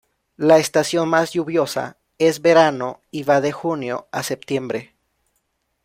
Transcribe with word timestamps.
La 0.37 0.57
estación 0.57 1.07
más 1.09 1.31
lluviosa 1.33 1.99
es 2.17 2.41
verano 2.41 3.01
y 3.11 3.21
va 3.21 3.39
de 3.39 3.51
junio 3.51 4.07
a 4.11 4.23
septiembre. 4.23 4.95